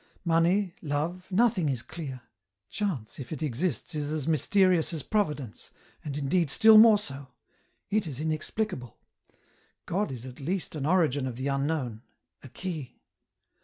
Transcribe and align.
Money, 0.25 0.73
love, 0.81 1.27
nothing 1.29 1.69
is 1.69 1.83
clear; 1.83 2.21
chance 2.71 3.19
if 3.19 3.31
it 3.31 3.43
exist 3.43 3.93
is 3.93 4.11
as 4.11 4.27
mysterious 4.27 4.91
as 4.93 5.03
Providence, 5.03 5.69
and 6.03 6.17
indeed 6.17 6.49
still 6.49 6.79
more 6.79 6.97
so; 6.97 7.27
it 7.91 8.07
is 8.07 8.19
inexplicable. 8.19 8.97
God 9.85 10.11
is 10.11 10.25
at 10.25 10.39
least 10.39 10.75
an 10.75 10.87
origin 10.87 11.27
of 11.27 11.35
the 11.35 11.49
unknown, 11.49 12.01
a 12.41 12.49
key. 12.49 12.99